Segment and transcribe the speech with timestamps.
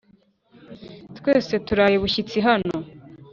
[1.17, 2.75] twese turaye bushyitsi hano